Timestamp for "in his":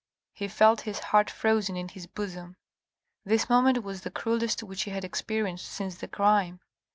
1.77-2.07